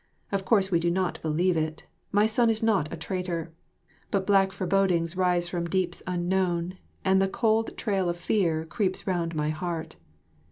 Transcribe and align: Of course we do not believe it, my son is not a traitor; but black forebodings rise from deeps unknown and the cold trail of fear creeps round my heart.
Of 0.31 0.45
course 0.45 0.71
we 0.71 0.79
do 0.79 0.89
not 0.89 1.21
believe 1.21 1.55
it, 1.55 1.85
my 2.11 2.25
son 2.25 2.49
is 2.49 2.63
not 2.63 2.91
a 2.91 2.97
traitor; 2.97 3.53
but 4.09 4.25
black 4.25 4.51
forebodings 4.51 5.15
rise 5.15 5.47
from 5.47 5.69
deeps 5.69 6.01
unknown 6.07 6.79
and 7.05 7.21
the 7.21 7.27
cold 7.27 7.77
trail 7.77 8.09
of 8.09 8.17
fear 8.17 8.65
creeps 8.65 9.05
round 9.05 9.35
my 9.35 9.49
heart. 9.51 9.97